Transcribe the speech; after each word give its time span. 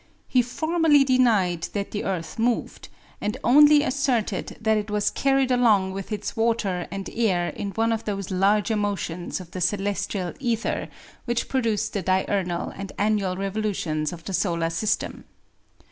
He 0.27 0.41
formally 0.41 1.03
denied 1.03 1.67
that 1.73 1.91
the 1.91 2.05
earth 2.05 2.39
moved, 2.39 2.89
and 3.21 3.37
only 3.43 3.83
asserted 3.83 4.57
that 4.59 4.75
it 4.75 4.89
was 4.89 5.11
carried 5.11 5.51
along 5.51 5.91
with 5.93 6.11
its 6.11 6.35
water 6.35 6.87
and 6.89 7.07
air 7.13 7.49
in 7.49 7.69
one 7.73 7.91
of 7.91 8.05
those 8.05 8.31
larger 8.31 8.75
motions 8.75 9.39
of 9.39 9.51
the 9.51 9.61
celestial 9.61 10.33
ether 10.39 10.87
which 11.25 11.47
produce 11.47 11.87
the 11.87 12.01
diurnal 12.01 12.71
and 12.75 12.91
annual 12.97 13.37
revolutions 13.37 14.11
of 14.11 14.23
the 14.23 14.33
solar 14.33 14.71
system. 14.71 15.25